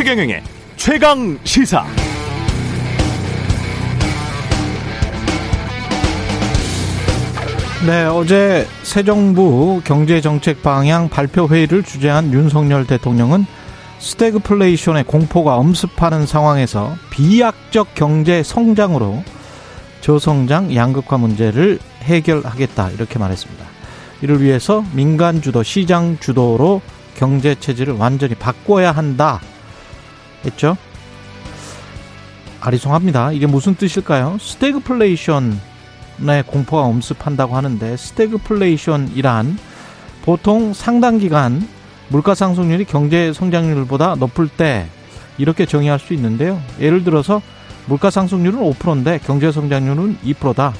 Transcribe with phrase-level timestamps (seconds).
[0.00, 0.42] 최경영의
[0.76, 1.84] 최강 시사.
[7.86, 13.44] 네, 어제 새 정부 경제정책 방향 발표 회의를 주재한 윤석열 대통령은
[13.98, 19.22] 스태그플레이션의 공포가 엄습하는 상황에서 비약적 경제 성장으로
[20.00, 23.66] 저성장 양극화 문제를 해결하겠다 이렇게 말했습니다.
[24.22, 26.80] 이를 위해서 민간 주도, 시장 주도로
[27.16, 29.40] 경제 체질을 완전히 바꿔야 한다
[30.44, 30.76] 했죠.
[32.60, 33.32] 아리송합니다.
[33.32, 34.36] 이게 무슨 뜻일까요?
[34.40, 35.50] 스태그플레이션의
[36.46, 39.58] 공포가 엄습한다고 하는데 스태그플레이션이란
[40.22, 41.66] 보통 상당 기간
[42.08, 44.86] 물가 상승률이 경제 성장률보다 높을 때
[45.38, 46.60] 이렇게 정의할 수 있는데요.
[46.80, 47.40] 예를 들어서
[47.86, 50.74] 물가 상승률은 5%인데 경제 성장률은 2%다.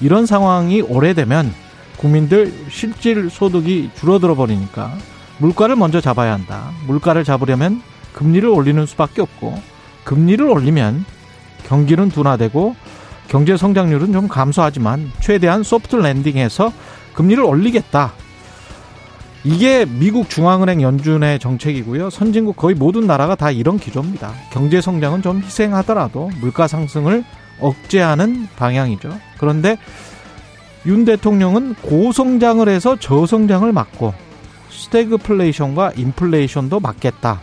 [0.00, 1.52] 이런 상황이 오래되면
[1.96, 4.94] 국민들 실질 소득이 줄어들어 버리니까
[5.38, 6.70] 물가를 먼저 잡아야 한다.
[6.86, 7.82] 물가를 잡으려면
[8.16, 9.54] 금리를 올리는 수밖에 없고
[10.04, 11.04] 금리를 올리면
[11.66, 12.74] 경기는 둔화되고
[13.28, 16.72] 경제 성장률은 좀 감소하지만 최대한 소프트 랜딩해서
[17.14, 18.12] 금리를 올리겠다.
[19.44, 22.10] 이게 미국 중앙은행 연준의 정책이고요.
[22.10, 24.32] 선진국 거의 모든 나라가 다 이런 기조입니다.
[24.50, 27.22] 경제 성장은 좀 희생하더라도 물가 상승을
[27.60, 29.16] 억제하는 방향이죠.
[29.38, 29.76] 그런데
[30.86, 34.14] 윤 대통령은 고성장을 해서 저성장을 막고
[34.70, 37.40] 스태그플레이션과 인플레이션도 막겠다.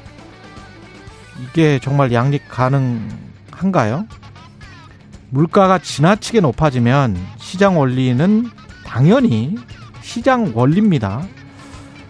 [1.43, 4.07] 이게 정말 양립 가능한가요?
[5.29, 8.49] 물가가 지나치게 높아지면 시장 원리는
[8.85, 9.55] 당연히
[10.01, 11.23] 시장 원리입니다.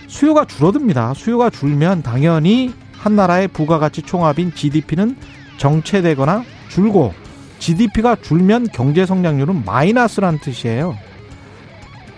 [0.07, 1.13] 수요가 줄어듭니다.
[1.13, 5.15] 수요가 줄면 당연히 한 나라의 부가가치 총합인 GDP는
[5.57, 7.13] 정체되거나 줄고
[7.59, 10.97] GDP가 줄면 경제 성장률은 마이너스란 뜻이에요.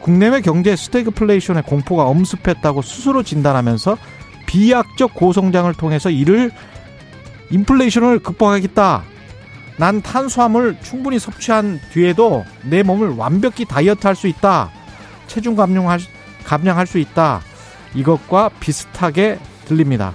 [0.01, 3.97] 국내외 경제 스태그플레이션의 공포가 엄습했다고 스스로 진단하면서
[4.45, 6.51] 비약적 고성장을 통해서 이를
[7.49, 9.03] 인플레이션을 극복하겠다.
[9.77, 14.71] 난 탄수화물 충분히 섭취한 뒤에도 내 몸을 완벽히 다이어트 할 수 있다.
[15.27, 15.99] 체중 감량할,
[16.45, 17.41] 감량할 수 있다.
[17.93, 20.13] 이것과 비슷하게 들립니다.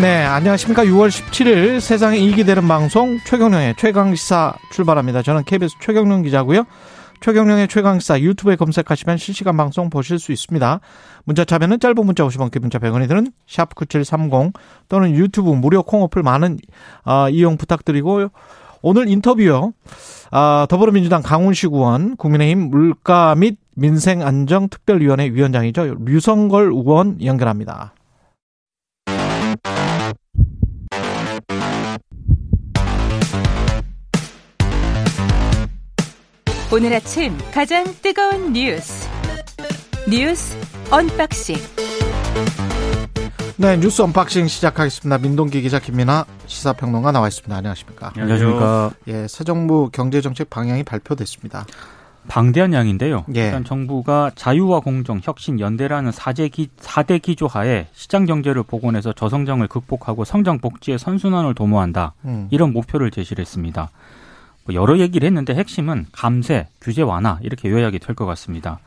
[0.00, 0.84] 네, 안녕하십니까.
[0.84, 5.22] 6월 17일 세상에 이익이 되는 방송 최경령의 최강시사 출발합니다.
[5.22, 6.64] 저는 KBS 최경령 기자고요.
[7.20, 10.80] 최경령의 최강시사 유튜브에 검색하시면 실시간 방송 보실 수 있습니다.
[11.24, 14.52] 문자 참여는 짧은 문자 50원, 긴 문자 100원이 드는 샵 9730
[14.88, 16.58] 또는 유튜브 무료 콩 어플 많은
[17.04, 18.28] 어, 이용 부탁드리고
[18.82, 19.72] 오늘 인터뷰요.
[20.30, 25.96] 아, 더불어민주당 강훈식 의원, 국민의힘 물가 및 민생안정특별위원회 위원장이죠.
[26.04, 27.92] 류성걸 의원 연결합니다.
[36.70, 39.08] 오늘 아침 가장 뜨거운 뉴스
[40.06, 40.54] 뉴스
[40.90, 41.56] unboxing
[43.56, 45.16] 네 뉴스 unboxing 시작하겠습니다.
[45.16, 47.56] 민동기 기자 김민아 시사평론가 나와 있습니다.
[47.56, 48.12] 안녕하십니까?
[48.14, 48.90] 안녕하십니까?
[49.06, 51.64] 예, 새 정부 경제정책 방향이 발표됐습니다.
[52.28, 53.24] 방대한 양인데요.
[53.34, 53.46] 예.
[53.46, 59.66] 일단 정부가 자유와 공정, 혁신, 연대라는 4대, 기, 4대 기조 하에 시장 경제를 복원해서 저성장을
[59.68, 62.12] 극복하고 성장 복지의 선순환을 도모한다.
[62.26, 62.48] 음.
[62.50, 63.88] 이런 목표를 제시를 했습니다.
[64.68, 68.80] 뭐 여러 얘기를 했는데 핵심은 감세, 규제 완화 이렇게 요약이 될 것 같습니다.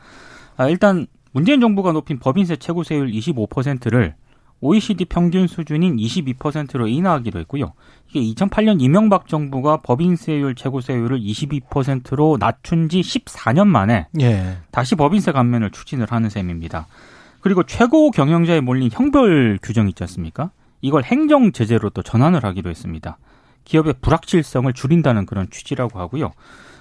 [0.56, 4.14] 아, 일단 문재인 정부가 높인 법인세 최고세율 25%를
[4.60, 7.72] OECD 평균 수준인 22%로 인하하기로 했고요.
[8.08, 14.58] 이게 2008년 이명박 정부가 법인세율 최고세율을 22%로 낮춘 지 14년 만에 예.
[14.70, 16.86] 다시 법인세 감면을 추진을 하는 셈입니다.
[17.40, 20.52] 그리고 최고 경영자에 몰린 형별 규정 있지 않습니까?
[20.80, 23.18] 이걸 행정 제재로 또 전환을 하기로 했습니다.
[23.64, 26.32] 기업의 불확실성을 줄인다는 그런 취지라고 하고요.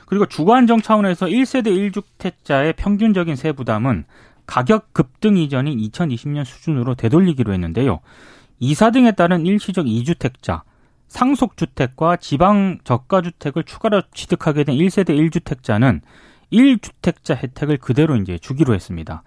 [0.06, 4.06] 그리고 주거 안정 차원에서 1세대 1주택자의 평균적인 세 부담은
[4.46, 8.02] 가격 급등 이전인 2020년 수준으로 되돌리기로 했는데요.
[8.59, 10.62] 이사 등에 따른 일시적 2주택자,
[11.08, 16.02] 상속주택과 지방 저가주택을 추가로 취득하게 된 1세대 1주택자는
[16.52, 19.23] 1주택자 혜택을 그대로 이제 주기로 했습니다.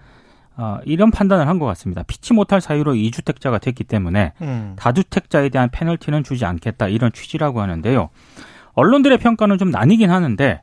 [0.56, 2.03] 어, 이런 판단을 한 것 같습니다.
[2.05, 4.75] 피치 못할 사유로 2주택자가 됐기 때문에 음.
[4.77, 8.09] 다주택자에 대한 페널티는 주지 않겠다 이런 취지라고 하는데요.
[8.75, 10.62] 언론들의 평가는 좀 나뉘긴 하는데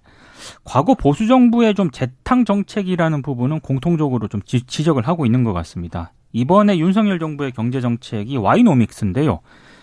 [0.64, 6.14] 과거 보수 정부의 좀 재탕 정책이라는 부분은 공통적으로 좀 지, 지적을 하고 있는 것 같습니다.
[6.34, 9.40] 이번에 윤석열 정부의 경제 정책이 와이노믹스인데요.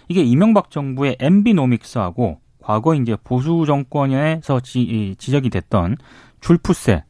[0.08, 5.96] 이게 이명박 정부의 엠비노믹스하고 과거 이제 보수 정권에서 지, 지적이 됐던
[6.40, 7.04] 줄푸세,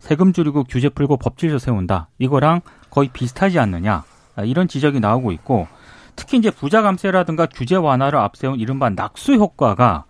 [0.00, 2.08] 세금 줄이고 규제 풀고 법질서 세운다.
[2.18, 4.02] 이거랑 거의 비슷하지 않느냐.
[4.44, 5.68] 이런 지적이 나오고 있고
[6.16, 10.04] 특히 이제 부자 감세라든가 규제 완화를 앞세운 이른바 낙수 효과가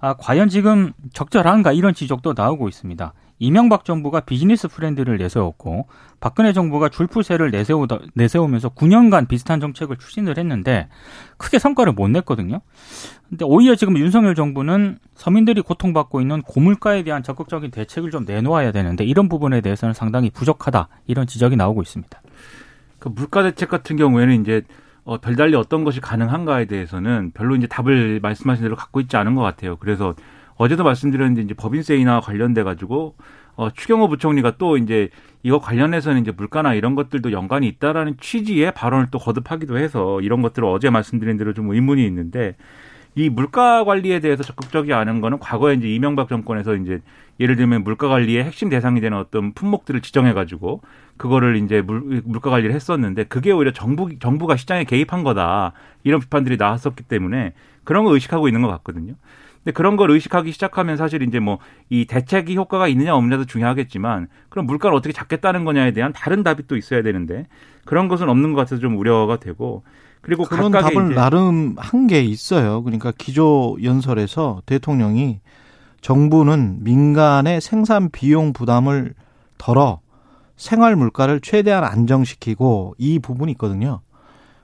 [0.00, 3.12] 아, 과연 지금 적절한가 이런 지적도 나오고 있습니다.
[3.42, 5.86] 이명박 정부가 business friendly를 내세웠고
[6.20, 10.88] 박근혜 정부가 줄푸세를 내세우다, 내세우면서 9년간 비슷한 정책을 추진을 했는데
[11.38, 12.60] 크게 성과를 못 냈거든요.
[13.30, 19.04] 근데 오히려 지금 윤석열 정부는 서민들이 고통받고 있는 고물가에 대한 적극적인 대책을 좀 내놓아야 되는데
[19.04, 22.20] 이런 부분에 대해서는 상당히 부족하다 이런 지적이 나오고 있습니다.
[22.98, 24.62] 그 물가 대책 같은 경우에는 이제
[25.04, 29.42] 어, 별달리 어떤 것이 가능한가에 대해서는 별로 이제 답을 말씀하신 대로 갖고 있지 않은 것
[29.42, 29.76] 같아요.
[29.76, 30.14] 그래서
[30.56, 33.14] 어제도 말씀드렸는데 이제 법인세 인하 관련돼 가지고
[33.56, 35.08] 어, 추경호 부총리가 또 이제
[35.42, 40.68] 이거 관련해서는 이제 물가나 이런 것들도 연관이 있다라는 취지의 발언을 또 거듭하기도 해서 이런 것들을
[40.68, 42.56] 어제 말씀드린 대로 좀 의문이 있는데
[43.14, 47.00] 이 물가 관리에 대해서 적극적이 않은 거는 과거에 이제 이명박 정권에서 이제
[47.40, 50.82] 예를 들면 물가 관리의 핵심 대상이 되는 어떤 품목들을 지정해 가지고
[51.16, 55.72] 그거를 이제 물, 물가 관리를 했었는데 그게 오히려 정부 정부가 시장에 개입한 거다
[56.04, 57.54] 이런 비판들이 나왔었기 때문에
[57.84, 59.14] 그런 거 의식하고 있는 것 같거든요.
[59.64, 61.58] 근데 그런 걸 의식하기 시작하면 사실 이제 뭐
[61.90, 66.76] 이 대책이 효과가 있느냐 없느냐도 중요하겠지만 그럼 물가를 어떻게 잡겠다는 거냐에 대한 다른 답이 또
[66.76, 67.46] 있어야 되는데
[67.84, 69.82] 그런 것은 없는 것 같아서 좀 우려가 되고
[70.20, 72.82] 그리고 그런 답을 나름 한 게 있어요.
[72.82, 75.40] 그러니까 기조 연설에서 대통령이
[76.00, 79.14] 정부는 민간의 생산 비용 부담을
[79.58, 80.00] 덜어
[80.56, 84.00] 생활 물가를 최대한 안정시키고 이 부분이 있거든요.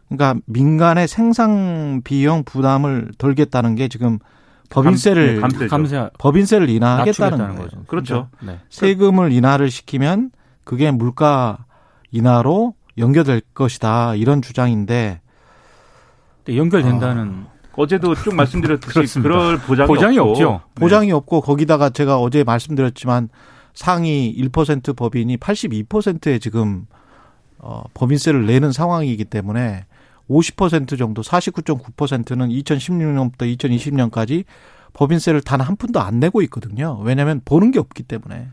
[0.09, 4.19] 그러니까 민간의 생산 비용 부담을 덜겠다는 게 지금
[4.71, 7.55] 법인세를 감, 네, 감세 법인세를 인하하겠다는 거예요.
[7.57, 7.85] 거죠.
[7.87, 8.29] 그렇죠.
[8.43, 8.59] 네.
[8.69, 10.31] 세금을 인하를 시키면
[10.65, 11.65] 그게 물가
[12.11, 15.21] 인하로 연결될 것이다 이런 주장인데
[16.45, 17.56] 네, 연결된다는 어
[17.87, 19.29] 제도 쭉 말씀드렸듯이 그렇습니다.
[19.29, 20.31] 그럴 보장이, 보장이 없고.
[20.33, 20.61] 없죠.
[20.75, 23.29] 보장이 없고 거기다가 제가 어제 말씀드렸지만
[23.75, 26.87] 상위 1% 법인이 82%에 지금
[27.59, 29.85] 어, 법인세를 내는 상황이기 때문에
[30.31, 34.45] 50% 정도 49.9%는 2016년부터 2020년까지
[34.95, 36.99] 법인세를 단 한 푼도 안 내고 있거든요.
[37.03, 38.49] 왜냐하면 보는 게 없기 때문에.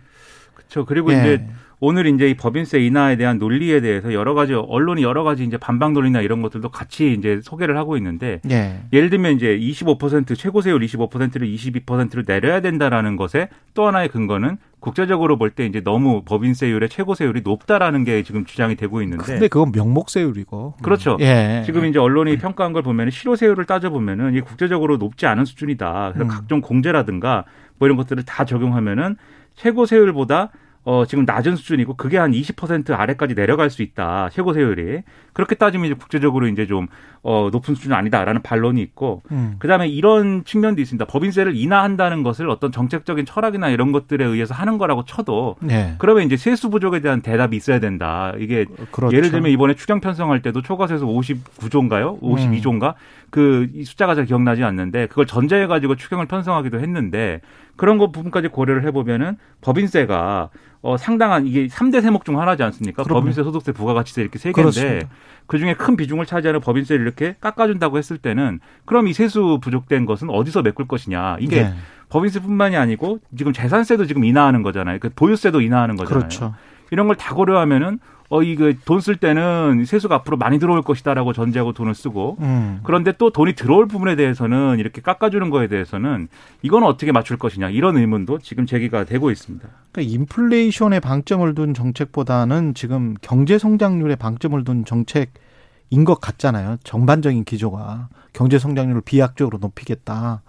[0.55, 0.85] 그렇죠.
[0.85, 1.19] 그리고 예.
[1.19, 1.47] 이제
[1.85, 5.91] 오늘 이제 이 법인세 인하에 대한 논리에 대해서 여러 가지 언론이 여러 가지 이제 반박
[5.91, 8.80] 논리나 이런 것들도 같이 이제 소개를 하고 있는데 예.
[8.94, 15.38] 예를 들면 이제 25% 최고 세율 25%를 22%를 내려야 된다라는 것에 또 하나의 근거는 국제적으로
[15.38, 19.74] 볼 때 이제 너무 법인세율의 최고 세율이 높다라는 게 지금 주장이 되고 있는데 근데 그건
[19.74, 20.75] 명목세율이고.
[20.81, 21.18] 그렇죠.
[21.19, 21.63] 예.
[21.65, 26.13] 지금 이제 언론이 평가한 걸 보면 실효세율을 따져보면은 이 국제적으로 높지 않은 수준이다.
[26.13, 26.29] 그래서 음.
[26.29, 27.44] 각종 공제라든가
[27.77, 29.18] 뭐 이런 것들을 다 적용하면은
[29.56, 30.50] 최고 세율보다
[30.85, 34.30] 어, 지금 낮은 수준이고 그게 한 20% 아래까지 내려갈 수 있다.
[34.31, 35.01] 최고 세율이.
[35.31, 36.88] 그렇게 따지면 이제 국제적으로 이제 좀
[37.24, 39.56] 어, 높은 수준은 아니다라는 반론이 있고 음.
[39.59, 41.06] 그 다음에 이런 측면도 있습니다.
[41.06, 45.95] 법인세를 인하한다는 것을 어떤 정책적인 철학이나 이런 것들에 의해서 하는 거라고 쳐도 예.
[45.97, 48.33] 그러면 이제 세수 부족에 대한 대답이 있어야 된다.
[48.38, 49.15] 이게 그렇죠.
[49.15, 52.21] 예를 들면 이번에 추경 편성할 때도 초과세수 59조인가요?
[52.21, 52.95] 52조인가?
[53.29, 57.41] 그이 숫자가 잘 기억나지 않는데 그걸 전제해 가지고 추경을 편성하기도 했는데
[57.75, 60.49] 그런 거 부분까지 고려를 해 보면은 법인세가
[60.81, 63.03] 어 상당한 이게 3대 세목 중 하나지 않습니까?
[63.03, 63.21] 그럼요.
[63.21, 65.07] 법인세, 소득세, 부가가치세 이렇게 세 개인데.
[65.47, 70.29] 그 중에 큰 비중을 차지하는 법인세를 이렇게 깎아준다고 했을 때는 그럼 이 세수 부족된 것은
[70.29, 71.37] 어디서 메꿀 것이냐?
[71.39, 71.73] 이게 예.
[72.09, 74.99] 법인세뿐만이 아니고 지금 재산세도 지금 인하하는 거잖아요.
[74.99, 76.19] 그 보유세도 인하하는 거잖아요.
[76.19, 76.53] 그렇죠.
[76.91, 78.00] 이런 걸 다 고려하면은
[78.30, 82.80] 어 이거 돈 쓸 때는 세수가 앞으로 많이 들어올 것이다라고 전제하고 돈을 쓰고 음.
[82.83, 86.30] 그런데 또 돈이 들어올 부분에 대해서는 이렇게 깎아주는 거에 대해서는
[86.63, 89.67] 이건 어떻게 맞출 것이냐 이런 의문도 지금 제기가 되고 있습니다.
[89.91, 96.77] 그러니까 인플레이션에 방점을 둔 정책보다는 지금 경제 성장률에 방점을 둔 정책인 것 같잖아요.
[96.84, 100.41] 전반적인 기조가 경제 성장률을 비약적으로 높이겠다.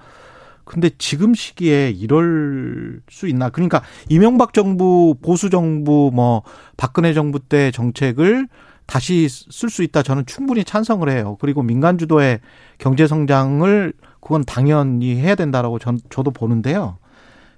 [0.65, 3.51] 근데 지금 시기에 이럴 수 있나?
[3.51, 6.43] 그러니까 이명박 정부, 보수 정부, 뭐
[6.77, 8.49] 박근혜 정부 때 정책을
[8.87, 10.03] 다시 쓸 수 있다.
[10.03, 11.37] 저는 충분히 찬성을 해요.
[11.41, 12.41] 그리고 민간 주도의
[12.79, 16.99] 경제 성장을 그건 당연히 해야 된다라고 전 저도 보는데요.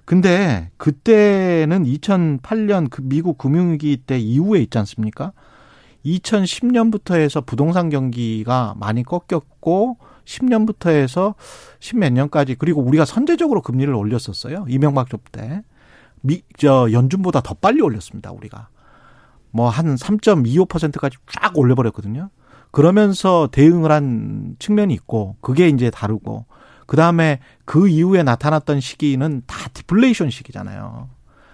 [0.05, 5.33] 근데 그때는 2008년 그 미국 금융위기 때 이후에 있지 않습니까?
[6.05, 11.35] 2010년부터 해서 부동산 경기가 많이 꺾였고 10년부터 해서
[11.79, 14.65] 10몇 년까지 그리고 우리가 선제적으로 금리를 올렸었어요.
[14.69, 15.63] 이명박 정부 때.
[16.21, 18.31] 미, 저 연준보다 더 빨리 올렸습니다.
[18.31, 18.67] 우리가.
[19.51, 22.29] 뭐 한 3.25%까지 쫙 올려 버렸거든요.
[22.71, 26.45] 그러면서 대응을 한 측면이 있고 그게 이제 다르고
[26.85, 31.09] 그다음에 그 이후에 나타났던 시기는 다 디플레이션 시기잖아요.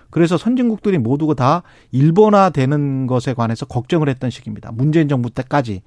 [0.09, 4.71] 그래서 선진국들이 모두가 다 일본화 되는 것에 관해서 걱정을 했던 시기입니다.
[4.71, 5.81] 문재인 정부 때까지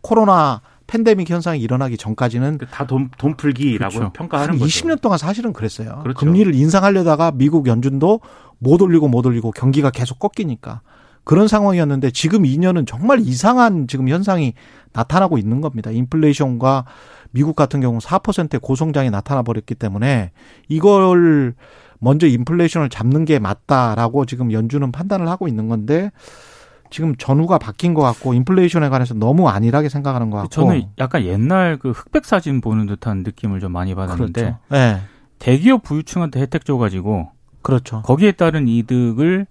[0.00, 4.12] 코로나 팬데믹 현상이 일어나기 전까지는 다 돈 돈 풀기라고 그렇죠.
[4.12, 4.68] 평가하는 한 거죠.
[4.68, 6.00] 20년 동안 사실은 그랬어요.
[6.02, 6.18] 그렇죠.
[6.18, 8.20] 금리를 인상하려다가 미국 연준도
[8.58, 10.80] 못 올리고 못 올리고 경기가 계속 꺾이니까
[11.24, 14.54] 그런 상황이었는데 지금 2년은 정말 이상한 지금 현상이
[14.94, 15.90] 나타나고 있는 겁니다.
[15.90, 16.86] 인플레이션과
[17.32, 20.32] 미국 같은 경우 4%의 고성장이 나타나 버렸기 때문에
[20.68, 21.54] 이걸
[22.00, 26.10] 먼저 인플레이션을 잡는 게 맞다라고 지금 연준은 판단을 하고 있는 건데
[26.90, 31.78] 지금 전후가 바뀐 것 같고 인플레이션에 관해서 너무 안일하게 생각하는 것 같고 저는 약간 옛날
[31.78, 34.58] 그 흑백 사진 보는 듯한 느낌을 좀 많이 받았는데 그렇죠.
[34.70, 35.00] 네.
[35.38, 37.30] 대기업 부유층한테 혜택 줘가지고
[37.62, 38.02] 그렇죠.
[38.02, 39.46] 거기에 따른 이득을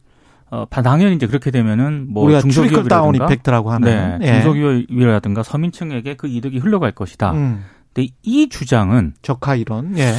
[0.50, 4.34] 어, 당연히 이제 그렇게 되면은 뭐 우리가 트리클 다운 이펙트라고 하는 네, 예.
[4.42, 7.34] 중소기업이라든가 서민층에게 그 이득이 흘러갈 것이다.
[7.34, 9.98] 음, 근데 이 주장은 적하 이론.
[9.98, 10.14] 예.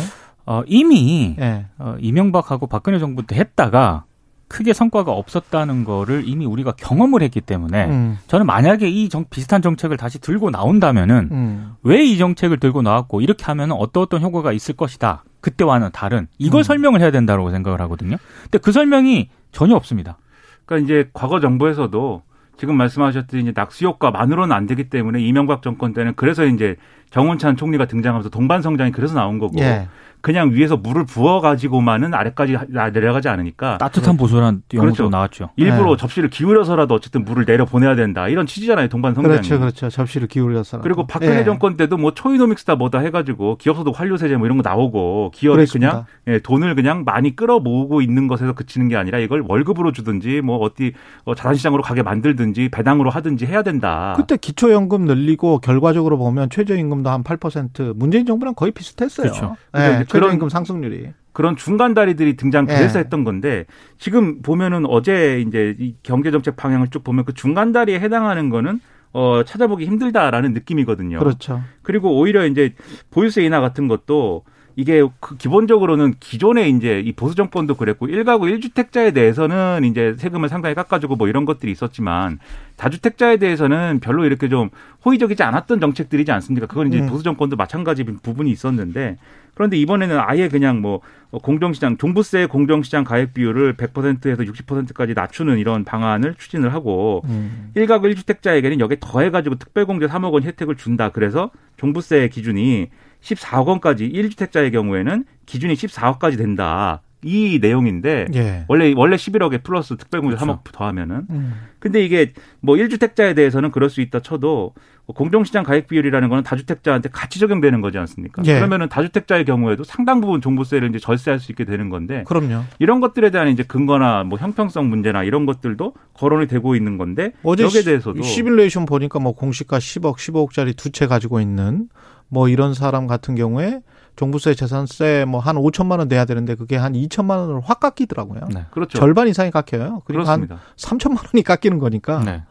[0.44, 1.66] 어, 이미 예.
[1.78, 4.04] 어, 이명박하고 박근혜 정부 때 했다가
[4.48, 9.62] 크게 성과가 없었다는 거를 이미 우리가 경험을 했기 때문에 음, 저는 만약에 이 정, 비슷한
[9.62, 11.72] 정책을 다시 들고 나온다면은 음.
[11.82, 15.24] 왜이 정책을 들고 나왔고 이렇게 하면 어떤 어떤 효과가 있을 것이다.
[15.40, 16.62] 그때와는 다른 이걸 음.
[16.64, 18.16] 설명을 해야 된다고 생각을 하거든요.
[18.42, 20.16] 근데 그 설명이 전혀 없습니다.
[20.64, 22.22] 그러니까 이제 과거 정부에서도
[22.58, 26.76] 지금 말씀하셨듯이 이제 낙수 효과만으로는 안 되기 때문에 이명박 정권 때는 그래서 이제
[27.10, 29.88] 정운찬 총리가 등장하면서 동반 성장이 그래서 나온 거고 예.
[30.20, 35.08] 그냥 위에서 물을 부어 가지고만은 아래까지 하- 내려가지 않으니까 따뜻한 보소란 용어도 그렇죠.
[35.08, 35.50] 나왔죠.
[35.56, 35.96] 일부러 네.
[35.96, 39.34] 접시를 기울여서라도 어쨌든 물을 내려 보내야 된다 이런 취지잖아요 동반 성장이.
[39.36, 39.88] 그렇죠, 그렇죠.
[39.90, 40.80] 접시를 기울여서.
[40.80, 41.44] 그리고 박근혜 예.
[41.44, 45.66] 정권 때도 뭐 초이노믹스다 뭐다 해가지고 기업소득 환류세제 뭐 이런 거 나오고 기업이.
[45.66, 50.40] 그냥 예, 돈을 그냥 많이 끌어 모으고 있는 것에서 그치는 게 아니라 이걸 월급으로 주든지
[50.40, 50.92] 뭐 어디
[51.24, 54.14] 어, 자산시장으로 가게 만들든지 배당으로 하든지 해야 된다.
[54.16, 59.28] 그때 기초연금 늘리고 결과적으로 보면 최저임금도 한 8% 문재인 정부랑 거의 비슷했어요.
[59.30, 59.56] 그렇죠.
[59.76, 61.10] 예, 최저임금 상승률이.
[61.32, 63.04] 그런 중간 다리들이 등장 그래서 예.
[63.04, 63.64] 했던 건데
[63.98, 68.80] 지금 보면은 어제 이제 이 경제 정책 방향을 쭉 보면 그 중간 다리에 해당하는 거는
[69.12, 71.18] 어 찾아보기 힘들다라는 느낌이거든요.
[71.18, 71.62] 그렇죠.
[71.82, 72.74] 그리고 오히려 이제
[73.10, 74.42] 보유세 인하 같은 것도
[74.78, 80.76] 이게 그 기본적으로는 기존에 이제 이 보수 정권도 그랬고 1가구 1주택자에 대해서는 이제 세금을 상당히
[80.76, 82.38] 깎아주고 뭐 이런 것들이 있었지만
[82.76, 84.70] 다주택자에 대해서는 별로 이렇게 좀
[85.04, 86.68] 호의적이지 않았던 정책들이지 않습니까?
[86.68, 87.08] 그건 이제 음.
[87.08, 89.16] 보수 정권도 마찬가지 부분이 있었는데
[89.54, 91.00] 그런데 이번에는 아예 그냥 뭐
[91.32, 97.72] 공정시장 종부세 공정시장 가액 비율을 100%에서 60%까지 낮추는 이런 방안을 추진을 하고 음.
[97.74, 101.08] 1가구 1주택자에게는 여기에 더해 가지고 특별공제 3억 원 혜택을 준다.
[101.08, 102.90] 그래서 종부세 기준이
[103.22, 107.02] 14억 원까지 1주택자의 경우에는 기준이 14억까지 된다.
[107.24, 108.64] 이 내용인데 예.
[108.68, 110.52] 원래 원래 11억에 플러스 특별공제 그렇죠.
[110.62, 111.52] 3억 더하면은 음.
[111.80, 114.72] 근데 이게 뭐 1주택자에 대해서는 그럴 수 있다 쳐도
[115.16, 118.42] 공정시장 가액 비율이라는 거는 다주택자한테 같이 적용되는 거지 않습니까?
[118.46, 118.54] 예.
[118.54, 122.62] 그러면은 다주택자의 경우에도 상당 부분 종부세를 이제 절세할 수 있게 되는 건데 그럼요.
[122.78, 127.64] 이런 것들에 대한 이제 근거나 뭐 형평성 문제나 이런 것들도 거론이 되고 있는 건데 어제
[127.64, 131.88] 여기에 시- 대해서도 시뮬레이션 보니까 뭐 공시가 10억, 15억짜리 두 채 가지고 있는
[132.28, 133.80] 뭐 이런 사람 같은 경우에
[134.16, 138.48] 종부세, 재산세 뭐 한 5천만 원 내야 되는데 그게 한 2천만 원을 확 깎이더라고요.
[138.52, 138.66] 네.
[138.70, 138.98] 그렇죠.
[138.98, 140.02] 절반 이상이 깎여요.
[140.04, 140.56] 그리고 그렇습니다.
[140.56, 142.42] 한 3천만 원이 깎이는 거니까 네.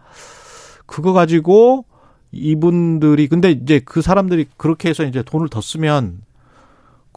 [0.86, 1.86] 그거 가지고
[2.32, 6.22] 이분들이 근데 이제 그 사람들이 그렇게 해서 이제 돈을 더 쓰면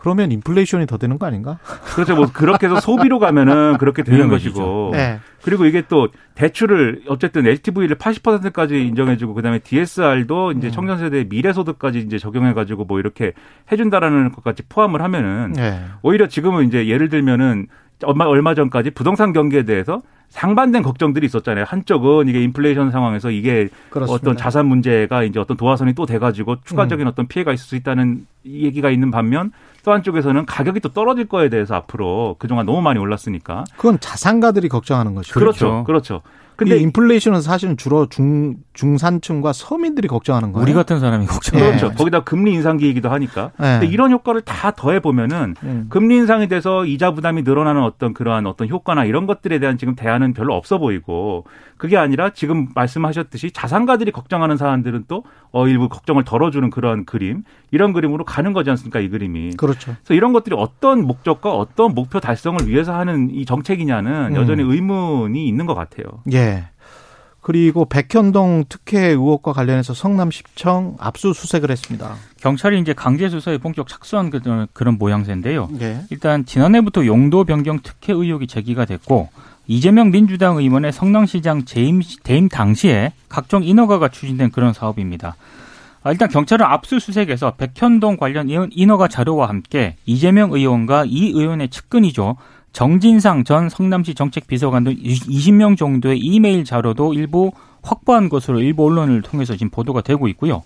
[0.00, 1.58] 그러면 인플레이션이 더 되는 거 아닌가?
[1.94, 2.16] 그렇죠.
[2.16, 4.28] 뭐 그렇게 해서 소비로 가면은 그렇게 되는.
[4.28, 4.90] 것이고.
[4.92, 5.20] 네.
[5.42, 10.70] 그리고 이게 또 대출을 어쨌든 LTV를 80%까지 인정해주고 그다음에 DSR도 이제 음.
[10.70, 13.32] 청년 세대 미래 소득까지 이제 적용해가지고 뭐 이렇게
[13.72, 15.80] 해준다라는 것까지 포함을 하면은 네.
[16.02, 17.66] 오히려 지금은 이제 예를 들면은
[18.04, 21.64] 얼마 얼마 전까지 부동산 경기에 대해서 상반된 걱정들이 있었잖아요.
[21.66, 24.14] 한쪽은 이게 인플레이션 상황에서 이게 그렇습니다.
[24.14, 28.90] 어떤 자산 문제가 이제 어떤 도화선이 또 돼가지고 추가적인 어떤 피해가 있을 수 있다는 얘기가
[28.90, 29.52] 있는 반면
[29.84, 35.14] 또 한쪽에서는 가격이 또 떨어질 거에 대해서 앞으로 그동안 너무 많이 올랐으니까 그건 자산가들이 걱정하는
[35.14, 35.34] 거죠.
[35.34, 36.22] 그렇죠, 그렇죠.
[36.60, 40.62] 근데 근데 인플레이션은 사실은 주로 중 중산층과 서민들이 걱정하는 거예요.
[40.62, 41.58] 우리 같은 사람이 걱정.
[41.58, 41.64] 예.
[41.64, 41.92] 그렇죠.
[41.92, 43.52] 거기다 금리 인상기이기도 하니까.
[43.58, 43.78] 네.
[43.78, 45.86] 근데 이런 효과를 다 더해 보면은 음.
[45.88, 50.19] 금리 인상이 돼서 이자 부담이 늘어나는 어떤 그러한 어떤 효과나 이런 것들에 대한 지금 대안
[50.22, 51.44] 은 별로 없어 보이고
[51.76, 57.92] 그게 아니라 지금 말씀하셨듯이 자산가들이 걱정하는 사람들은 또 어, 일부 걱정을 덜어주는 그런 그림 이런
[57.92, 59.56] 그림으로 가는 거지 않습니까 이 그림이.
[59.56, 59.96] 그렇죠.
[60.02, 64.36] 그래서 이런 것들이 어떤 목적과 어떤 목표 달성을 위해서 하는 이 정책이냐는 음.
[64.36, 66.04] 여전히 의문이 있는 것 같아요.
[66.32, 66.64] 예.
[67.40, 72.14] 그리고 백현동 특혜 의혹과 관련해서 성남시청 압수수색을 했습니다.
[72.40, 75.70] 경찰이 이제 강제 수사에 본격 착수한 그런, 그런 모양새인데요.
[75.80, 76.02] 예.
[76.10, 79.30] 일단 지난해부터 용도 변경 특혜 의혹이 제기가 됐고
[79.74, 85.36] 이재명 민주당 의원의 성남시장 재임, 대임 당시에 각종 인허가가 추진된 그런 사업입니다.
[86.02, 92.36] 아, 일단 경찰은 압수수색에서 백현동 관련 인- 인허가 자료와 함께 이재명 의원과 이 의원의 측근이죠.
[92.72, 99.54] 정진상 전 성남시 정책비서관 등 20명 정도의 이메일 자료도 일부 확보한 것으로 일부 언론을 통해서
[99.54, 100.64] 지금 보도가 되고 있고요.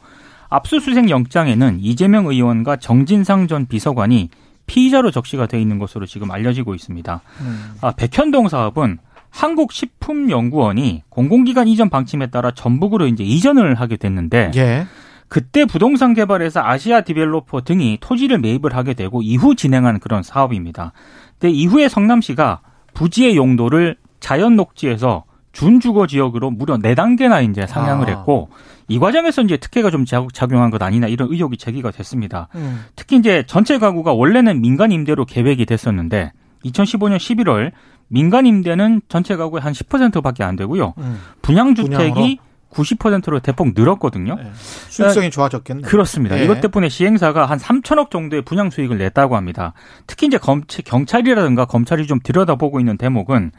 [0.48, 4.30] 압수수색 영장에는 이재명 의원과 정진상 전 비서관이
[4.66, 7.20] 피의자로 적시가 돼 있는 것으로 지금 알려지고 있습니다.
[7.40, 7.74] 음.
[7.80, 8.98] 아, 백현동 사업은
[9.30, 14.86] 한국식품연구원이 공공기관 이전 방침에 따라 전북으로 이제 이전을 하게 됐는데 예.
[15.28, 20.92] 그때 부동산 개발에서 아시아 디벨로퍼 등이 토지를 매입을 하게 되고 이후 진행한 그런 사업입니다.
[21.38, 22.60] 근데 이후에 성남시가
[22.94, 28.10] 부지의 용도를 자연 녹지에서 준주거 지역으로 무려 네 단계나 이제 상향을 아.
[28.10, 28.50] 했고
[28.88, 32.48] 이 과정에서 이제 특혜가 좀 자- 작용한 것 아니냐 이런 의혹이 제기가 됐습니다.
[32.56, 32.84] 음.
[32.96, 36.32] 특히 이제 전체 가구가 원래는 민간 임대로 계획이 됐었는데
[36.64, 37.72] 2015년 11월
[38.08, 40.94] 민간 임대는 전체 가구의 한 10%밖에 안 되고요.
[40.98, 41.20] 음.
[41.40, 41.74] 분양?
[41.74, 42.38] 주택이
[42.70, 44.34] 90%로 대폭 늘었거든요.
[44.34, 44.50] 네.
[44.88, 45.82] 수익성이 좋아졌겠네.
[45.82, 46.38] 그렇습니다.
[46.38, 46.44] 예.
[46.44, 49.72] 이것 때문에 시행사가 한 3천억 정도의 분양 수익을 냈다고 합니다.
[50.08, 53.52] 특히 이제 검, 경찰이라든가 검찰이 좀 들여다보고 있는 대목은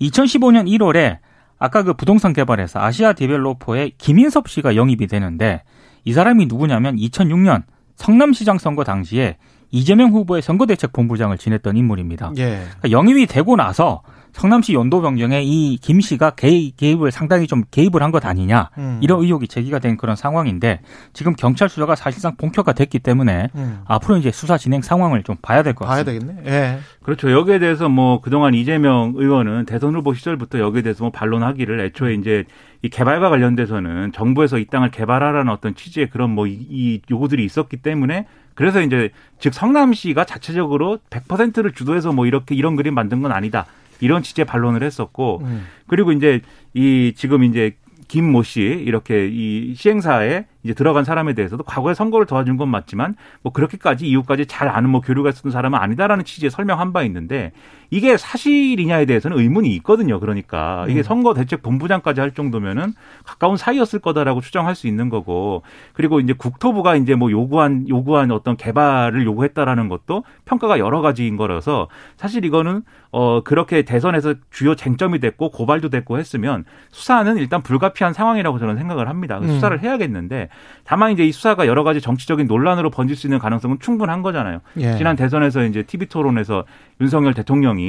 [0.00, 1.18] 2015년 1월에
[1.62, 5.62] 아까 그 부동산 개발에서 아시아 디벨로퍼의 김인섭 씨가 영입이 되는데
[6.04, 7.62] 이 사람이 누구냐면 2006년
[7.94, 9.36] 성남시장 선거 당시에
[9.70, 12.32] 이재명 후보의 선거대책본부장을 지냈던 인물입니다.
[12.38, 12.64] 예.
[12.64, 18.02] 그러니까 영입이 되고 나서 성남시 연도 변경에 이 김 씨가 개입, 개입을 상당히 좀 개입을
[18.02, 18.98] 한 것 아니냐 음.
[19.02, 20.80] 이런 의혹이 제기가 된 그런 상황인데
[21.12, 23.80] 지금 경찰 수사가 사실상 본격화됐기 때문에 음.
[23.86, 26.26] 앞으로 이제 수사 진행 상황을 좀 봐야 될것 봐야 같습니다.
[26.34, 26.50] 되겠네.
[26.50, 26.78] 예.
[27.02, 27.30] 그렇죠.
[27.30, 32.44] 여기에 대해서 뭐 그동안 이재명 의원은 대선 후보 시절부터 여기에 대해서 뭐 반론하기를 애초에 이제
[32.82, 38.26] 이 개발과 관련돼서는 정부에서 이 땅을 개발하라는 어떤 취지의 그런 뭐 이 요구들이 있었기 때문에
[38.54, 43.66] 그래서 이제 즉 성남시가 자체적으로 100%를 주도해서 뭐 이렇게 이런 그림 만든 건 아니다.
[44.02, 45.66] 이런 취지의 반론을 했었고 음.
[45.86, 46.40] 그리고 이제
[46.74, 47.76] 이 지금 이제
[48.08, 53.52] 김모 씨 이렇게 이 시행사에 이제 들어간 사람에 대해서도 과거에 선거를 도와준 건 맞지만 뭐
[53.52, 57.52] 그렇게까지 이후까지 잘 아는 뭐 교류가 있었던 사람은 아니다라는 취지의 설명한 바 있는데
[57.92, 60.18] 이게 사실이냐에 대해서는 의문이 있거든요.
[60.18, 61.02] 그러니까 이게 음.
[61.02, 66.96] 선거 대책 본부장까지 할 정도면은 가까운 사이였을 거다라고 추정할 수 있는 거고 그리고 이제 국토부가
[66.96, 72.80] 이제 뭐 요구한 요구한 어떤 개발을 요구했다라는 것도 평가가 여러 가지인 거라서 사실 이거는
[73.10, 79.06] 어 그렇게 대선에서 주요 쟁점이 됐고 고발도 됐고 했으면 수사는 일단 불가피한 상황이라고 저는 생각을
[79.06, 79.38] 합니다.
[79.38, 79.48] 음.
[79.48, 80.48] 수사를 해야겠는데
[80.84, 84.60] 다만 이제 이 수사가 여러 가지 정치적인 논란으로 번질 수 있는 가능성은 충분한 거잖아요.
[84.78, 84.96] 예.
[84.96, 86.64] 지난 대선에서 이제 TV 토론에서
[87.02, 87.81] 윤석열 대통령이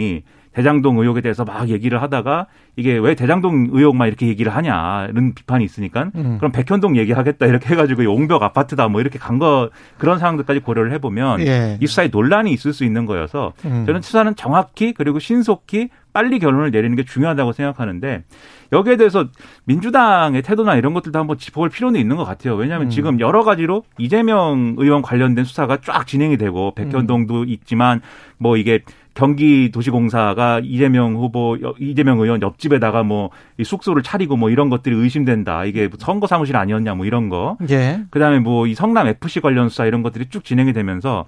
[0.54, 6.12] 대장동 의혹에 대해서 막 얘기를 하다가 이게 왜 대장동 의혹만 이렇게 얘기를 하냐는 비판이 있으니까
[6.14, 6.38] 음.
[6.38, 11.42] 그럼 백현동 얘기하겠다 이렇게 해가지고 옹벽 아파트다 뭐 이렇게 간 거 그런 상황들까지 고려를 해보면
[11.42, 11.78] 예.
[11.82, 13.84] 이 수사에 논란이 있을 수 있는 거여서 음.
[13.88, 18.24] 저는 수사는 정확히 그리고 신속히 빨리 결론을 내리는 게 중요하다고 생각하는데
[18.72, 19.28] 여기에 대해서
[19.66, 22.56] 민주당의 태도나 이런 것들도 한번 짚어볼 필요는 있는 것 같아요.
[22.56, 22.90] 왜냐하면 음.
[22.90, 27.50] 지금 여러 가지로 이재명 의원 관련된 수사가 쫙 진행이 되고 백현동도 음.
[27.50, 28.02] 있지만
[28.38, 28.80] 뭐 이게
[29.16, 35.66] 경기도시공사가 이재명 후보 이재명 의원 옆집에다가 뭐 이 숙소를 차리고 뭐 이런 것들이 의심된다.
[35.66, 37.58] 이게 뭐 선거 사무실 아니었냐 뭐 이런 거.
[37.70, 38.02] 예.
[38.10, 41.26] 그다음에 뭐 이 성남 FC 관련 수사 이런 것들이 쭉 진행이 되면서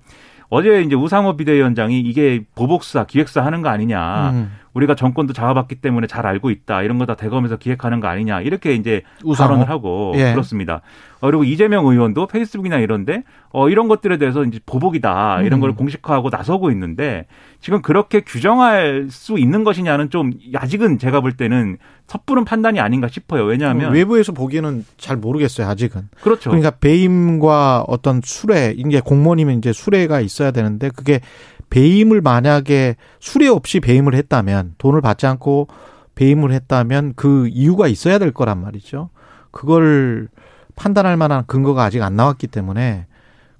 [0.50, 4.32] 어제 이제 우상호 비대위원장이 이게 보복 수사, 기획 수사 하는 거 아니냐.
[4.32, 4.52] 음.
[4.76, 6.84] 우리가 정권도 잡아봤기 때문에 잘 알고 있다.
[6.84, 8.42] 이런 거 다 대검에서 기획하는 거 아니냐.
[8.42, 9.50] 이렇게 이제 우상호?
[9.50, 10.32] 발언을 하고 예.
[10.34, 10.82] 그렇습니다.
[11.22, 15.42] 어, 그리고 이재명 의원도 페이스북이나 이런데 어, 이런 것들에 대해서 이제 보복이다.
[15.44, 15.62] 이런 음.
[15.62, 17.26] 걸 공식화하고 나서고 있는데
[17.62, 23.46] 지금 그렇게 규정할 수 있는 것이냐는 좀 아직은 제가 볼 때는 섣부른 판단이 아닌가 싶어요.
[23.46, 26.10] 왜냐하면 외부에서 보기에는 잘 모르겠어요, 아직은.
[26.22, 26.50] 그렇죠.
[26.50, 31.22] 그러니까 배임과 어떤 수뢰, 이게 공무원이면 이제 수뢰가 있어야 되는데 그게
[31.70, 35.68] 배임을 만약에 수뢰 없이 배임을 했다면 돈을 받지 않고
[36.16, 39.10] 배임을 했다면 그 이유가 있어야 될 거란 말이죠.
[39.52, 40.28] 그걸
[40.76, 43.06] 판단할 만한 근거가 아직 안 나왔기 때문에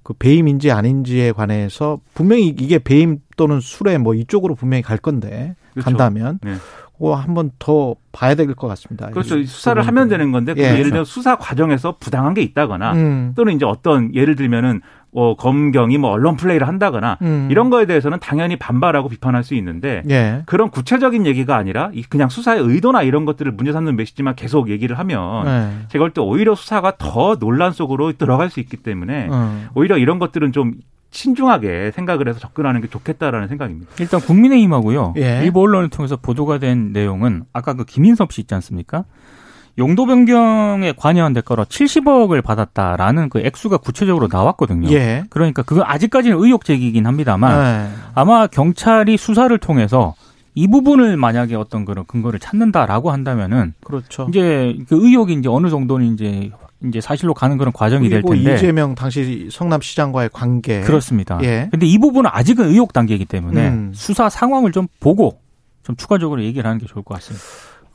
[0.02, 5.84] 그 배임인지 아닌지에 관해서 분명히 이게 배임 또는 수뢰 뭐 이쪽으로 분명히 갈 건데 그렇죠.
[5.84, 6.54] 간다면 네.
[6.96, 9.10] 그거 한번 더 봐야 될 것 같습니다.
[9.10, 9.36] 그렇죠.
[9.36, 9.86] 이 수사를.
[9.86, 10.70] 하면 되는 건데 예.
[10.72, 13.32] 그 예를 들어 수사 과정에서 부당한 게 있다거나 음.
[13.36, 14.80] 또는 이제 어떤 예를 들면은
[15.18, 17.48] 어, 검경이 뭐 언론 플레이를 한다거나 음.
[17.50, 20.42] 이런 거에 대해서는 당연히 반발하고 비판할 수 있는데 예.
[20.44, 24.98] 그런 구체적인 얘기가 아니라 이 그냥 수사의 의도나 이런 것들을 문제 삼는 메시지만 계속 얘기를
[24.98, 25.70] 하면 네.
[25.88, 29.64] 제가 볼 때 오히려 수사가 더 논란 속으로 들어갈 수 있기 때문에 어.
[29.74, 30.74] 오히려 이런 것들은 좀
[31.10, 33.90] 신중하게 생각을 해서 접근하는 게 좋겠다라는 생각입니다.
[34.00, 35.14] 일단 국민의힘하고요.
[35.16, 35.40] 예.
[35.44, 39.04] 일부 언론을 통해서 보도가 된 내용은 아까 그 김인섭 씨 있지 않습니까?
[39.78, 44.90] 용도 변경에 관여한 대가로 70억을 받았다라는 그 액수가 구체적으로 나왔거든요.
[44.90, 45.24] 예.
[45.28, 47.94] 그러니까 그건 아직까지는 의혹 제기이긴 합니다만 네.
[48.14, 50.14] 아마 경찰이 수사를 통해서
[50.54, 54.26] 이 부분을 만약에 어떤 그런 근거를 찾는다라고 한다면은 그렇죠.
[54.30, 56.50] 이제 그 의혹이 이제 어느 정도는 이제
[56.84, 60.80] 이제 사실로 가는 그런 과정이 될 그리고 텐데 이재명 당시 성남시장과의 관계.
[60.80, 61.38] 그렇습니다.
[61.42, 61.68] 예.
[61.70, 63.92] 근데 이 부분은 아직은 의혹 단계이기 때문에 음.
[63.94, 65.40] 수사 상황을 좀 보고
[65.82, 67.44] 좀 추가적으로 얘기를 하는 게 좋을 것 같습니다.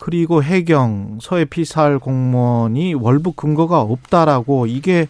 [0.02, 5.08] 그리고 해경 서해 피살 공무원이 월북 근거가 없다라고 이게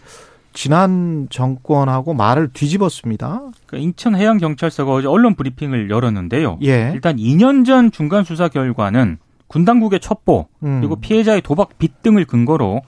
[0.52, 3.40] 지난 정권하고 말을 뒤집었습니다.
[3.64, 6.58] 그 인천 해양 경찰서가 어제 언론 브리핑을 열었는데요.
[6.64, 6.90] 예.
[6.92, 10.80] 일단 2년 전 중간 수사 결과는 군 당국의 첩보 음.
[10.80, 12.82] 그리고 피해자의 도박 빚 등을 근거로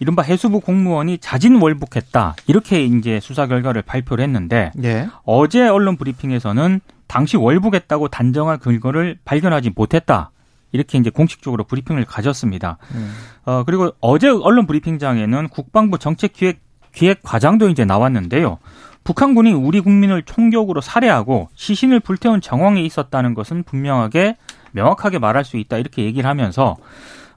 [0.00, 2.34] 이른바 해수부 공무원이 자진 월북했다.
[2.46, 5.06] 이렇게 이제 수사 결과를 발표를 했는데 예.
[5.24, 10.30] 어제 언론 브리핑에서는 당시 월북했다고 단정할 근거를 발견하지 못했다.
[10.72, 12.78] 이렇게 이제 공식적으로 브리핑을 가졌습니다.
[12.94, 13.12] 음.
[13.44, 16.60] 어, 그리고 어제 언론 브리핑장에는 국방부 정책기획
[16.92, 18.58] 기획 과장도 이제 나왔는데요.
[19.04, 24.36] 북한군이 우리 국민을 총격으로 살해하고 시신을 불태운 정황이 있었다는 것은 분명하게
[24.72, 26.76] 명확하게 말할 수 있다 이렇게 얘기를 하면서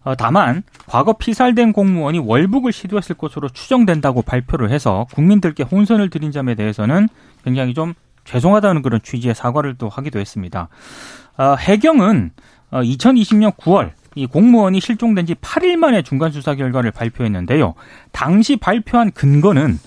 [0.04, 6.54] 어, 다만 과거 피살된 공무원이 월북을 시도했을 것으로 추정된다고 발표를 해서 국민들께 혼선을 드린 점에
[6.54, 7.10] 대해서는
[7.43, 7.95] 굉장히 좀
[8.26, 10.69] 죄송하다는 그런 취지의 사과를 또 하기도 했습니다.
[11.38, 12.32] 어, 해경은
[12.76, 17.74] 어, 2020년 9월 이 공무원이 실종된 지 8일 만에 중간 수사 결과를 발표했는데요.
[18.12, 19.80] 당시 발표한 근거는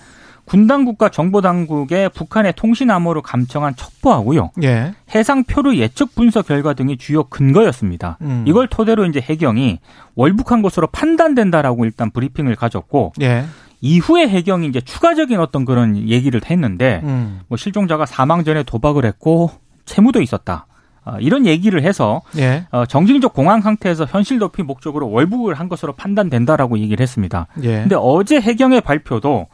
[0.45, 4.51] 군 당국과 정보 당국의 북한의 통신 암호를 감청한 첩보하고요.
[4.63, 4.93] 예.
[5.13, 8.17] 해상 표류 예측 분석 결과 등이 주요 근거였습니다.
[8.21, 8.45] 음.
[8.47, 9.79] 이걸 토대로 이제 해경이
[10.15, 13.45] 월북한 것으로 판단된다라고 일단 브리핑을 가졌고 예.
[13.81, 17.41] 이후에 해경이 이제 추가적인 어떤 그런 얘기를 했는데 음.
[17.47, 19.51] 뭐 실종자가 사망 전에 도박을 했고
[19.85, 20.65] 채무도 있었다.
[21.03, 22.65] 아, 이런 얘기를 해서 예.
[22.71, 27.47] 어, 정신적 공황 상태에서 현실 도피 목적으로 월북을 한 것으로 판단된다라고 얘기를 했습니다.
[27.63, 27.81] 예.
[27.81, 29.47] 근데 어제 해경의 발표도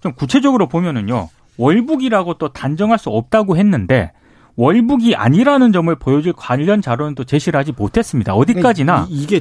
[0.00, 1.28] 좀 구체적으로 보면은요.
[1.56, 4.12] 월북이라고 또 단정할 수 없다고 했는데
[4.56, 8.34] 월북이 아니라는 점을 보여줄 관련 자료는 또 제시를 하지 못했습니다.
[8.34, 9.40] 어디까지나 이, 게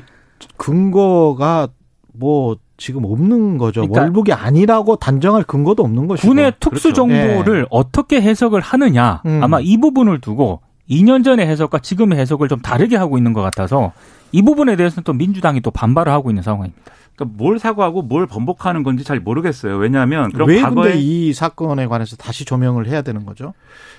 [0.58, 1.68] 근거가
[2.14, 3.82] 뭐 지금 없는 거죠.
[3.82, 6.28] 그러니까 월북이 아니라고 단정할 근거도 없는 것이고.
[6.28, 9.42] 군의 특수 정보를 어떻게 해석을 하느냐 음.
[9.44, 13.94] 아마 이 부분을 두고 2년 전의 해석과 지금의 해석을 좀 다르게 하고 있는 것 같아서
[14.32, 16.82] 이 부분에 대해서는 또 민주당이 또 반발을 하고 있는 상황입니다.
[17.16, 19.78] 그러니까 뭘 사과하고 뭘 번복하는 건지 잘 모르겠어요.
[19.78, 23.54] 왜냐하면 그럼 왜 과거에 근데 이 사건에 관해서 다시 조명을 해야 되는 거죠?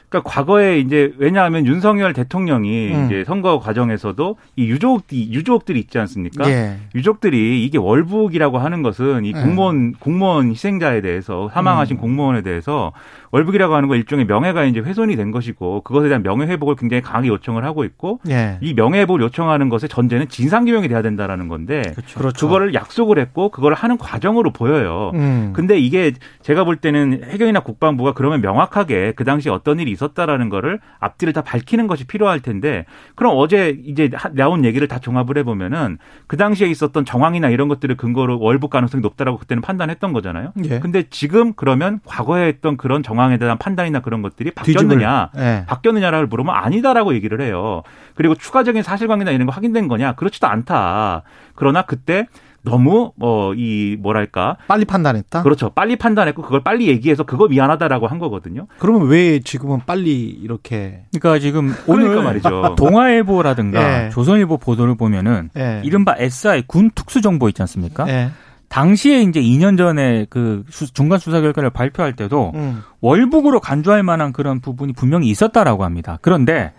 [0.09, 3.07] 그러니까 과거에 이제 왜냐하면 윤석열 대통령이 음.
[3.07, 6.49] 이제 선거 과정에서도 이 유족 유족들이 있지 않습니까?
[6.49, 6.79] 예.
[6.95, 9.43] 유족들이 이게 월북이라고 하는 것은 이 네.
[9.43, 12.01] 공무원 공무원 희생자에 대해서 사망하신 음.
[12.01, 12.93] 공무원에 대해서
[13.35, 17.27] 월북이라고 하는 거 일종의 명예가 이제 훼손이 된 것이고 그것에 대한 명예 회복을 굉장히 강하게
[17.29, 18.59] 요청을 하고 있고 예.
[18.61, 21.83] 이 명예 회복을 요청하는 것의 전제는 진상 규명이 돼야 된다라는 건데
[22.15, 22.47] 그렇죠.
[22.47, 25.11] 그거를 약속을 했고 그거를 하는 과정으로 보여요.
[25.15, 25.51] 음.
[25.53, 30.79] 근데 이게 제가 볼 때는 해경이나 국방부가 그러면 명확하게 그 당시 어떤 일이 있었다라는 거를
[31.01, 32.85] 앞뒤를 다 밝히는 것이 필요할 텐데
[33.17, 37.67] 그럼 어제 이제 하- 나온 얘기를 다 종합을 해 보면은 그 당시에 있었던 정황이나 이런
[37.67, 40.53] 것들을 근거로 월북 가능성이 높다라고 그때는 판단했던 거잖아요.
[40.67, 40.79] 예.
[40.79, 45.31] 근데 지금 그러면 과거에 했던 그런 정황 에 대한 판단이나 그런 것들이 바뀌었느냐?
[45.35, 45.65] 뒤집을- 예.
[45.67, 47.83] 바뀌었느냐라고 물으면 아니다라고 얘기를 해요.
[48.15, 50.13] 그리고 추가적인 사실관계나 이런 거 확인된 거냐?
[50.15, 51.23] 그렇지도 않다.
[51.55, 52.27] 그러나 그때
[52.63, 55.43] 너무 뭐이 뭐랄까 빨리 판단했다.
[55.43, 55.69] 그렇죠.
[55.71, 58.67] 빨리 판단했고 그걸 빨리 얘기해서 그거 미안하다라고 한 거거든요.
[58.79, 62.75] 그러면 왜 지금은 빨리 이렇게 그러니까 지금 그러니까 오늘 말이죠.
[62.77, 64.11] 동아일보라든가 예.
[64.11, 65.83] 조선일보 보도를 보면은 예.
[65.85, 68.09] 이른바 SI 군 특수정보 있지 않습니까?
[68.09, 68.31] 예.
[68.79, 72.83] 당시에 이제 2년 전에 그 수- 중간 수사 결과를 발표할 때도 음.
[73.01, 76.19] 월북으로 간주할 만한 그런 부분이 분명히 있었다라고 합니다.
[76.23, 76.73] 그런데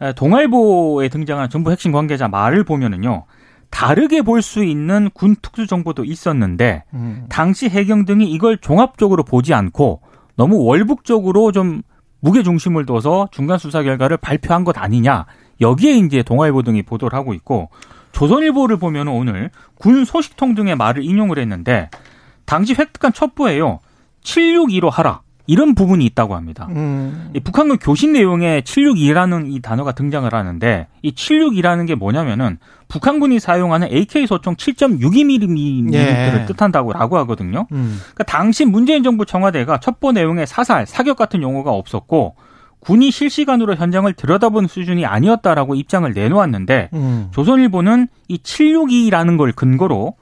[0.00, 3.24] 에, 동아일보에 등장한 정부 핵심 관계자 말을 보면은요.
[3.68, 7.26] 다르게 볼 수 있는 군 특수 정보도 있었는데 음.
[7.28, 10.00] 당시 해경 등이 이걸 종합적으로 보지 않고
[10.36, 11.82] 너무 월북적으로 좀
[12.20, 15.26] 무게 중심을 둬서 중간 수사 결과를 발표한 것 아니냐.
[15.60, 17.68] 여기에 이제 동아일보 등이 보도를 하고 있고
[18.16, 21.90] 조선일보를 보면 오늘 군 소식통 등의 말을 인용을 했는데
[22.46, 23.80] 당시 획득한 첩보에요.
[24.24, 25.20] 762로 하라.
[25.48, 26.66] 이런 부분이 있다고 합니다.
[26.70, 27.30] 음.
[27.34, 33.88] 이 북한군 교신 내용에 762라는 이 단어가 등장을 하는데 이 762라는 게 뭐냐면은 북한군이 사용하는
[33.92, 36.46] AK 소총 7.62mm를 예.
[36.46, 37.66] 뜻한다고 라고 하거든요.
[37.70, 37.98] 음.
[38.00, 42.34] 그러니까 당시 문재인 정부 청와대가 첩보 내용에 사살, 사격 같은 용어가 없었고
[42.86, 47.28] 군이 실시간으로 현장을 들여다본 수준이 아니었다라고 입장을 내놓았는데 음.
[47.32, 50.14] 조선일보는 이 762라는 걸 근거로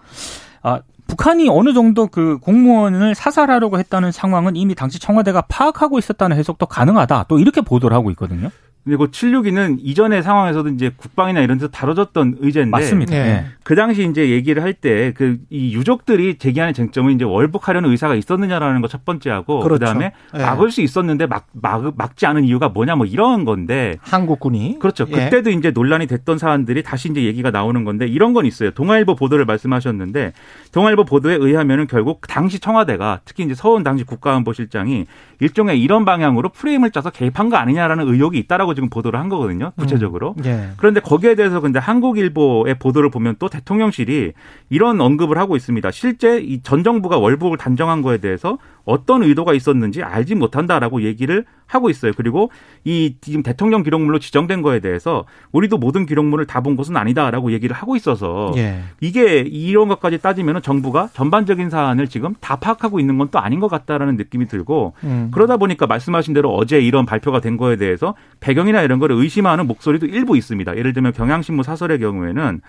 [0.63, 6.65] 아, 북한이 어느 정도 그 공무원을 사살하려고 했다는 상황은 이미 당시 청와대가 파악하고 있었다는 해석도
[6.65, 7.27] 가능하다.
[7.29, 8.49] 또 이렇게 보도를 하고 있거든요.
[8.85, 13.15] 그리고 762는 이전의 상황에서도 이제 국방이나 이런 데서 다뤄졌던 의제인데 맞습니다.
[13.17, 13.19] 예.
[13.19, 13.45] 예.
[13.63, 18.81] 그 당시 이제 얘기를 할 때 그 이 유족들이 제기하는 쟁점은 이제 월북하려는 의사가 있었느냐라는
[18.83, 19.79] 거 첫 번째하고 그렇죠.
[19.81, 20.39] 그 다음에 예.
[20.39, 25.07] 막을 수 있었는데 막, 막 막지 않은 이유가 뭐냐 뭐 이런 건데 한국군이 그렇죠.
[25.09, 25.13] 예.
[25.13, 28.71] 그때도 이제 논란이 됐던 사안들이 다시 이제 얘기가 나오는 건데 이런 건 있어요.
[28.73, 30.33] 동아일보 보도를 말씀하셨는데
[30.73, 35.07] 동아일보 보도에 의하면은 결국 당시 청와대가 특히 이제 서훈 당시 국가안보실장이
[35.41, 39.73] 일종의 이런 방향으로 프레임을 짜서 개입한 거 아니냐라는 의혹이 있다라고 지금 보도를 한 거거든요.
[39.77, 40.35] 구체적으로.
[40.45, 40.71] 예.
[40.77, 44.33] 그런데 거기에 대해서 근데 한국일보의 보도를 보면 또 대통령실이
[44.71, 45.91] 이런 언급을 하고 있습니다.
[45.91, 51.91] 실제 이 전 정부가 월북을 단정한 거에 대해서 어떤 의도가 있었는지 알지 못한다라고 얘기를 하고
[51.91, 52.13] 있어요.
[52.17, 52.51] 그리고
[52.85, 57.77] 이 지금 대통령 기록물로 지정된 거에 대해서 우리도 모든 기록물을 다 본 것은 아니다라고 얘기를
[57.77, 58.81] 하고 있어서 예.
[59.01, 63.69] 이게 이런 것까지 따지면 정부가 전반적인 사안을 지금 다 파악하고 있는 건 또 아닌 것
[63.69, 65.31] 같다라는 느낌이 들고 음.
[65.33, 70.07] 그러다 보니까 말씀하신 대로 어제 이런 발표가 된 거에 대해서 배경이나 이런 거를 의심하는 목소리도
[70.07, 70.77] 일부 있습니다.
[70.77, 72.61] 예를 들면 경향신문 사설의 경우에는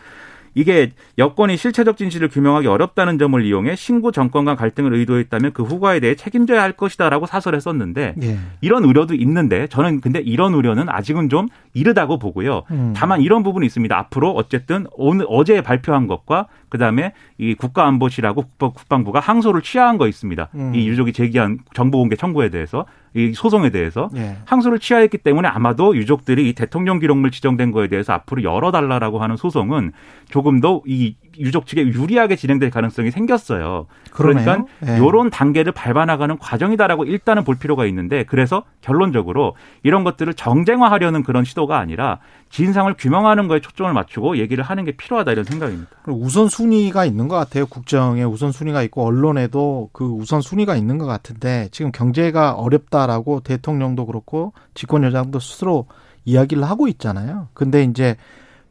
[0.56, 6.00] 이게 여권이 실체적 진실을 규명하기 어렵다는 점을 이용해 신구 정권 간 갈등을 의도했다면 그 후과에
[6.00, 8.38] 대해 책임져야 할 것이다라고 사설에 썼는데 예.
[8.62, 12.64] 이런 우려도 있는데 저는 근데 이런 우려는 아직은 좀 이르다고 보고요.
[12.72, 12.94] 음.
[12.96, 13.96] 다만 이런 부분이 있습니다.
[13.98, 20.50] 앞으로 어쨌든 오늘 어제 발표한 것과 그다음에 이 국가안보실하고 국방- 국방부가 항소를 취하한 거 있습니다.
[20.56, 20.74] 음.
[20.74, 22.86] 이 유족이 제기한 정보공개 청구에 대해서
[23.16, 24.38] 이 소송에 대해서 예.
[24.46, 29.94] 항소를 취하했기 때문에 아마도 유족들이 이 대통령 기록물 지정된 거에 대해서 앞으로 열어달라라고 하는 소송은
[30.30, 33.88] 조금 더 이 유족 측에 유리하게 진행될 가능성이 생겼어요.
[34.12, 34.46] 그러네요.
[34.46, 34.98] 그러니까 예.
[34.98, 41.78] 이런 단계를 밟아나가는 과정이다라고 일단은 볼 필요가 있는데 그래서 결론적으로 이런 것들을 정쟁화하려는 그런 시도가
[41.78, 42.20] 아니라
[42.50, 45.90] 진상을 규명하는 거에 초점을 맞추고 얘기를 하는 게 필요하다 이런 생각입니다.
[46.08, 47.66] 우선 순위가 있는 것 같아요.
[47.66, 54.06] 국정에 우선 순위가 있고 언론에도 그 우선 순위가 있는 것 같은데 지금 경제가 어렵다라고 대통령도
[54.06, 55.88] 그렇고 집권 여당도 스스로
[56.26, 57.50] 이야기를 하고 있잖아요.
[57.54, 58.16] 근데 이제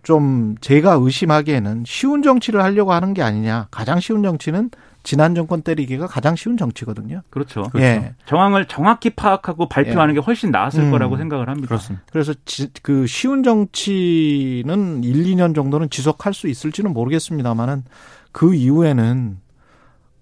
[0.04, 3.68] 좀 제가 의심하기에는 쉬운 정치를 하려고 하는 게 아니냐.
[3.70, 4.70] 가장 쉬운 정치는
[5.02, 7.22] 지난 정권 때리기가 가장 쉬운 정치거든요.
[7.30, 7.64] 그렇죠.
[7.76, 8.14] 예.
[8.26, 10.90] 정황을 정확히 파악하고 발표하는 게 훨씬 나았을 음.
[10.90, 11.68] 거라고 생각을 합니다.
[11.68, 12.04] 그렇습니다.
[12.10, 17.84] 그래서 지, 그 쉬운 정치는 1, 2년 정도는 지속할 수 있을지는 모르겠습니다만은
[18.32, 19.38] 그 이후에는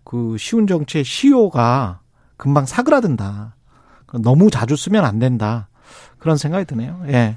[0.05, 2.01] 그 쉬운 정치의 시효가
[2.37, 3.55] 금방 사그라든다.
[4.21, 5.68] 너무 자주 쓰면 안 된다.
[6.18, 7.03] 그런 생각이 드네요.
[7.09, 7.37] 예.